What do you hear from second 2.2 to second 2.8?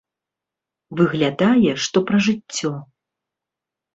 жыццё.